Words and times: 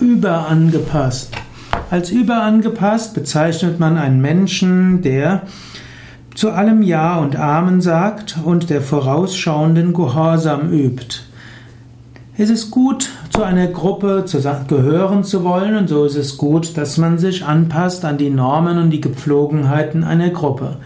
Überangepasst. 0.00 1.32
Als 1.90 2.10
überangepasst 2.10 3.14
bezeichnet 3.14 3.78
man 3.78 3.96
einen 3.96 4.20
Menschen, 4.20 5.02
der 5.02 5.42
zu 6.34 6.50
allem 6.50 6.82
Ja 6.82 7.18
und 7.18 7.36
Amen 7.36 7.80
sagt 7.80 8.36
und 8.44 8.70
der 8.70 8.82
vorausschauenden 8.82 9.92
Gehorsam 9.92 10.72
übt. 10.72 11.20
Es 12.36 12.50
ist 12.50 12.72
gut, 12.72 13.10
zu 13.30 13.44
einer 13.44 13.68
Gruppe 13.68 14.24
gehören 14.66 15.22
zu 15.22 15.44
wollen 15.44 15.76
und 15.76 15.88
so 15.88 16.04
ist 16.04 16.16
es 16.16 16.36
gut, 16.36 16.76
dass 16.76 16.98
man 16.98 17.18
sich 17.18 17.44
anpasst 17.44 18.04
an 18.04 18.18
die 18.18 18.30
Normen 18.30 18.78
und 18.78 18.90
die 18.90 19.00
Gepflogenheiten 19.00 20.02
einer 20.02 20.30
Gruppe. 20.30 20.78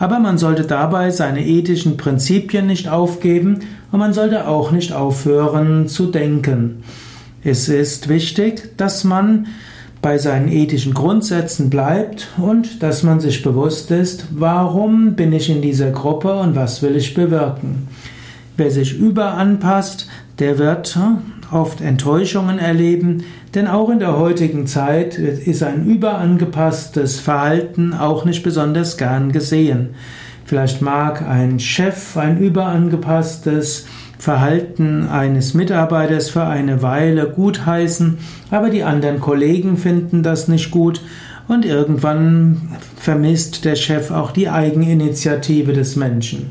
Aber 0.00 0.18
man 0.18 0.36
sollte 0.36 0.64
dabei 0.64 1.10
seine 1.10 1.46
ethischen 1.46 1.96
Prinzipien 1.96 2.66
nicht 2.66 2.88
aufgeben 2.88 3.60
und 3.92 4.00
man 4.00 4.12
sollte 4.12 4.48
auch 4.48 4.72
nicht 4.72 4.92
aufhören 4.92 5.86
zu 5.86 6.06
denken. 6.06 6.82
Es 7.48 7.68
ist 7.68 8.08
wichtig, 8.08 8.76
dass 8.76 9.04
man 9.04 9.46
bei 10.02 10.18
seinen 10.18 10.48
ethischen 10.48 10.94
Grundsätzen 10.94 11.70
bleibt 11.70 12.26
und 12.38 12.82
dass 12.82 13.04
man 13.04 13.20
sich 13.20 13.44
bewusst 13.44 13.92
ist, 13.92 14.26
warum 14.32 15.14
bin 15.14 15.32
ich 15.32 15.48
in 15.48 15.62
dieser 15.62 15.92
Gruppe 15.92 16.34
und 16.40 16.56
was 16.56 16.82
will 16.82 16.96
ich 16.96 17.14
bewirken. 17.14 17.86
Wer 18.56 18.72
sich 18.72 18.98
überanpasst, 18.98 20.08
der 20.40 20.58
wird 20.58 20.98
oft 21.52 21.80
Enttäuschungen 21.82 22.58
erleben, 22.58 23.22
denn 23.54 23.68
auch 23.68 23.90
in 23.90 24.00
der 24.00 24.18
heutigen 24.18 24.66
Zeit 24.66 25.16
ist 25.16 25.62
ein 25.62 25.86
überangepasstes 25.86 27.20
Verhalten 27.20 27.94
auch 27.94 28.24
nicht 28.24 28.42
besonders 28.42 28.96
gern 28.96 29.30
gesehen. 29.30 29.90
Vielleicht 30.46 30.82
mag 30.82 31.22
ein 31.22 31.60
Chef 31.60 32.16
ein 32.16 32.38
überangepasstes 32.38 33.86
Verhalten 34.18 35.08
eines 35.08 35.54
Mitarbeiters 35.54 36.30
für 36.30 36.44
eine 36.44 36.82
Weile 36.82 37.28
gutheißen, 37.28 38.18
aber 38.50 38.70
die 38.70 38.82
anderen 38.82 39.20
Kollegen 39.20 39.76
finden 39.76 40.22
das 40.22 40.48
nicht 40.48 40.70
gut 40.70 41.02
und 41.48 41.64
irgendwann 41.64 42.68
vermisst 42.96 43.64
der 43.64 43.76
Chef 43.76 44.10
auch 44.10 44.32
die 44.32 44.48
Eigeninitiative 44.48 45.72
des 45.72 45.96
Menschen. 45.96 46.50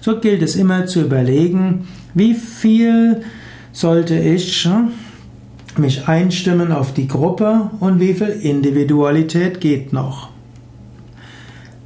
So 0.00 0.20
gilt 0.20 0.42
es 0.42 0.54
immer 0.54 0.86
zu 0.86 1.00
überlegen, 1.00 1.88
wie 2.14 2.34
viel 2.34 3.22
sollte 3.72 4.14
ich 4.18 4.68
mich 5.76 6.08
einstimmen 6.08 6.72
auf 6.72 6.92
die 6.92 7.08
Gruppe 7.08 7.70
und 7.80 8.00
wie 8.00 8.14
viel 8.14 8.28
Individualität 8.28 9.60
geht 9.60 9.92
noch. 9.92 10.30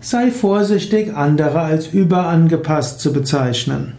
Sei 0.01 0.31
vorsichtig, 0.31 1.15
andere 1.15 1.61
als 1.61 1.87
überangepasst 1.87 3.01
zu 3.01 3.13
bezeichnen 3.13 3.95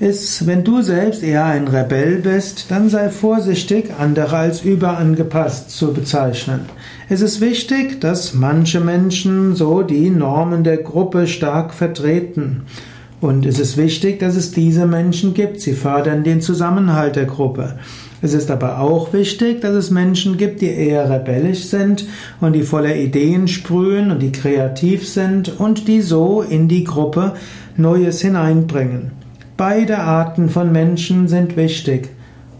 ist, 0.00 0.46
wenn 0.46 0.64
du 0.64 0.80
selbst 0.80 1.22
eher 1.22 1.44
ein 1.44 1.68
Rebell 1.68 2.16
bist, 2.16 2.70
dann 2.70 2.88
sei 2.88 3.10
vorsichtig, 3.10 3.90
andere 3.98 4.36
als 4.38 4.62
überangepasst 4.62 5.70
zu 5.70 5.92
bezeichnen. 5.92 6.60
Es 7.10 7.20
ist 7.20 7.42
wichtig, 7.42 8.00
dass 8.00 8.32
manche 8.32 8.80
Menschen 8.80 9.54
so 9.54 9.82
die 9.82 10.08
Normen 10.08 10.64
der 10.64 10.78
Gruppe 10.78 11.26
stark 11.26 11.74
vertreten. 11.74 12.62
Und 13.20 13.44
es 13.44 13.58
ist 13.58 13.76
wichtig, 13.76 14.18
dass 14.20 14.36
es 14.36 14.52
diese 14.52 14.86
Menschen 14.86 15.34
gibt. 15.34 15.60
Sie 15.60 15.74
fördern 15.74 16.24
den 16.24 16.40
Zusammenhalt 16.40 17.16
der 17.16 17.26
Gruppe. 17.26 17.78
Es 18.22 18.32
ist 18.32 18.50
aber 18.50 18.80
auch 18.80 19.12
wichtig, 19.12 19.60
dass 19.60 19.74
es 19.74 19.90
Menschen 19.90 20.38
gibt, 20.38 20.62
die 20.62 20.70
eher 20.70 21.10
rebellisch 21.10 21.64
sind 21.64 22.06
und 22.40 22.54
die 22.54 22.62
voller 22.62 22.96
Ideen 22.96 23.48
sprühen 23.48 24.10
und 24.10 24.20
die 24.20 24.32
kreativ 24.32 25.06
sind 25.06 25.60
und 25.60 25.88
die 25.88 26.00
so 26.00 26.40
in 26.40 26.68
die 26.68 26.84
Gruppe 26.84 27.34
Neues 27.76 28.22
hineinbringen. 28.22 29.20
Beide 29.60 29.98
Arten 29.98 30.48
von 30.48 30.72
Menschen 30.72 31.28
sind 31.28 31.54
wichtig 31.54 32.08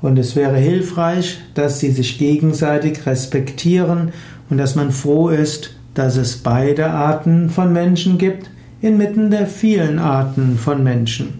und 0.02 0.18
es 0.18 0.36
wäre 0.36 0.58
hilfreich, 0.58 1.40
dass 1.54 1.80
sie 1.80 1.92
sich 1.92 2.18
gegenseitig 2.18 3.06
respektieren 3.06 4.12
und 4.50 4.58
dass 4.58 4.74
man 4.74 4.92
froh 4.92 5.30
ist, 5.30 5.74
dass 5.94 6.18
es 6.18 6.36
beide 6.36 6.90
Arten 6.90 7.48
von 7.48 7.72
Menschen 7.72 8.18
gibt, 8.18 8.50
inmitten 8.82 9.30
der 9.30 9.46
vielen 9.46 9.98
Arten 9.98 10.58
von 10.58 10.84
Menschen. 10.84 11.39